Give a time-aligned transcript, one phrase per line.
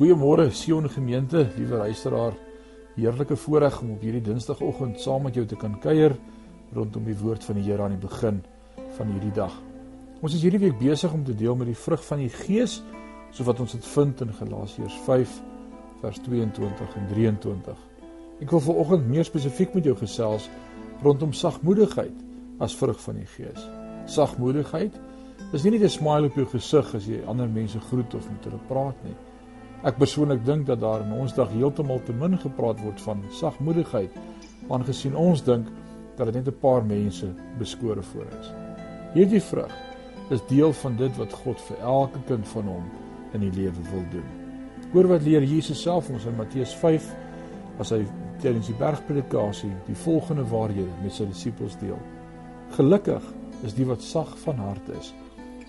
[0.00, 2.32] Goeiemôre Sion gemeente, liewe luisteraar.
[2.94, 6.14] Heerlike voorreg om op hierdie Dinsdagoggend saam met jou te kan kuier
[6.72, 8.38] rondom die woord van die Here aan die begin
[8.96, 9.52] van hierdie dag.
[10.24, 12.78] Ons is hierdie week besig om te deel met die vrug van die Gees,
[13.28, 15.38] so wat ons dit vind in Galasiërs 5
[16.00, 17.86] vers 22 en 23.
[18.40, 20.48] Ek wil vanoggend meer spesifiek met jou gesels
[21.04, 22.24] rondom sagmoedigheid
[22.64, 23.68] as vrug van die Gees.
[24.08, 24.96] Sagmoedigheid
[25.52, 28.48] is nie net 'n smile op jou gesig as jy ander mense groet of met
[28.48, 29.18] hulle praat nie.
[29.80, 34.12] Ek persoonlik dink dat daar in ons dag heeltemal te min gepraat word van sagmoedigheid,
[34.68, 35.70] aangesien ons dink
[36.18, 38.52] dat dit net 'n paar mense beskore voor is.
[39.14, 39.72] Hierdie vrug
[40.30, 42.84] is deel van dit wat God vir elke kind van hom
[43.32, 44.28] in die lewe wil doen.
[44.92, 47.14] Hoor wat leer Jesus self ons in Matteus 5
[47.78, 48.04] as hy
[48.42, 51.98] tydens die bergpredikasie die volgende waarhede met sy disippels deel.
[52.76, 53.22] Gelukkig
[53.64, 55.14] is die wat sag van hart is,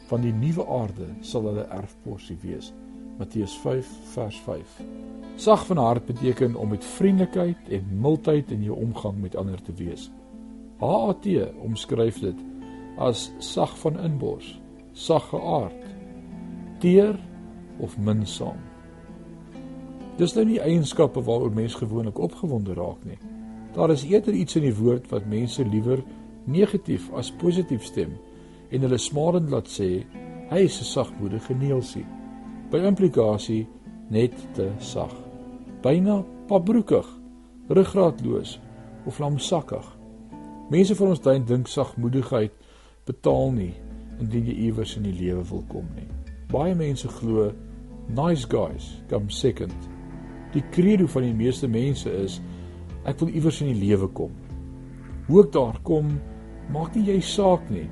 [0.07, 2.73] van die nuwe aarde sal hulle erfporsie wees.
[3.21, 4.81] Matteus 5 vers 5.
[5.35, 9.73] Sag van hart beteken om met vriendelikheid en mildheid in jou omgang met ander te
[9.77, 10.07] wees.
[10.81, 11.27] HAT
[11.61, 12.39] omskryf dit
[12.97, 14.47] as sag van inbors,
[14.97, 15.83] sag geaard,
[16.81, 17.19] teer
[17.77, 18.57] of minsaam.
[20.17, 23.19] Dis nou nie eienskappe waaroor mense gewoonlik opgewonde raak nie.
[23.77, 26.01] Daar is eerder iets in die woord wat mense liewer
[26.49, 28.17] negatief as positief stem
[28.71, 29.91] en hulle smalend laat sê
[30.49, 32.05] hy is 'n sagmoedige neelsie
[32.71, 33.65] by implikasie
[34.11, 35.11] net te sag.
[35.83, 37.07] Byna pabroekig,
[37.67, 38.57] ruggraatloos
[39.05, 39.85] of lamsakkig.
[40.71, 42.53] Mense van ons tyd dink sagmoedigheid
[43.07, 43.73] betaal nie
[44.21, 46.07] indien jy iewers in die lewe wil kom nie.
[46.51, 47.49] Baie mense glo
[48.11, 49.75] nice guys come second.
[50.53, 52.39] Die credo van die meeste mense is
[53.07, 54.31] ek wil iewers in die lewe kom.
[55.27, 56.13] Hoe ek daar kom,
[56.71, 57.87] maak nie jy saak nie.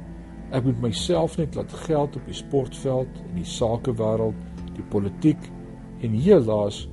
[0.55, 4.48] Ek moet myself net laat geld op die sportveld en die sakewêreld
[4.79, 5.49] die politiek
[6.05, 6.85] en hierlaas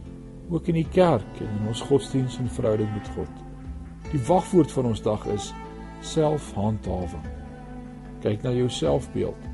[0.50, 3.42] ook in die kerk en in ons godsdienst en verhouding met God.
[4.12, 5.50] Die wagwoord van ons dag is
[6.06, 7.24] selfhandhawing.
[8.22, 9.48] Kyk na jou selfbeeld.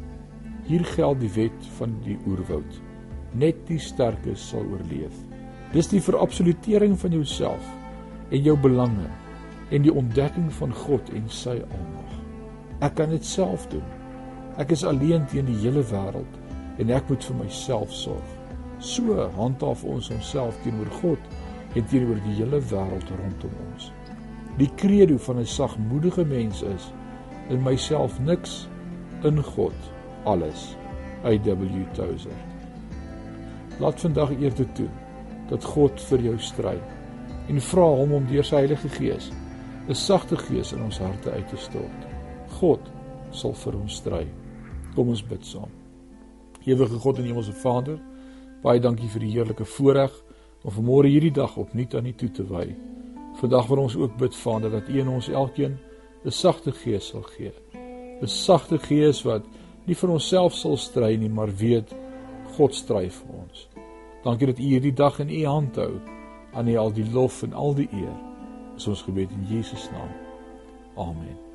[0.69, 2.81] Hier geld die wet van die oerwoud.
[3.39, 5.15] Net die sterkes sal oorleef.
[5.73, 7.73] Dis die verabsolutering van jouself
[8.33, 9.09] en jou belange
[9.73, 12.17] en die ontdekking van God en sy almag.
[12.85, 13.85] Ek kan dit self doen.
[14.61, 16.42] Ek is alleen teen die hele wêreld
[16.79, 18.29] en ek moet vir myself sorg.
[18.79, 21.19] So handhaaf ons onsself teenoor God
[21.75, 23.91] en teenoor die hele wêreld rondom ons.
[24.59, 26.93] Die credo van 'n sagmoedige mens is
[27.49, 28.69] in myself niks
[29.23, 29.75] in God
[30.25, 30.77] alles.
[31.25, 31.85] I.W.
[31.93, 32.41] Tozer.
[33.79, 34.91] Laat vandag eer te doen
[35.49, 36.79] dat God vir jou stry
[37.49, 39.31] en vra hom om deur sy Heilige Gees
[39.89, 42.07] 'n sagte gees in ons harte uit te stort.
[42.61, 42.91] God
[43.31, 44.27] sal vir ons stry.
[44.95, 45.82] Kom ons bid saam.
[46.65, 47.99] Ewige God en Hemelse Vader,
[48.63, 50.15] baie dankie vir die heerlike voorreg
[50.63, 52.69] om vanmôre hierdie dag opnuut aan U toe te wy.
[53.41, 55.79] Vandag wil ons ook bid Vader dat U in ons elkeen
[56.25, 57.53] 'n sagte gees sal gee.
[58.23, 59.43] 'n Sagte gees wat
[59.87, 61.95] nie vir onsself sal stry nie, maar weet
[62.57, 63.69] God stry vir ons.
[64.23, 66.01] Dankie dat U hierdie dag in U hand hou.
[66.53, 68.19] Aan U al die lof en al die eer.
[68.77, 70.13] Is ons gebed in Jesus naam.
[70.97, 71.52] Amen.